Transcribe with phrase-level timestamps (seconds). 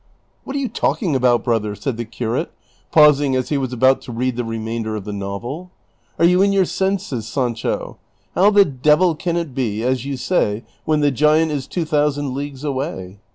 [0.45, 2.51] "What are you talking about, brother?" said the curate,
[2.91, 5.69] pausing as he was about to read the remainder of the novel."
[6.17, 7.99] Are yon in yoiir senses, Sancho?
[8.33, 12.33] How the devil can it be as you say, when the giant is two thousand
[12.33, 13.19] leagues away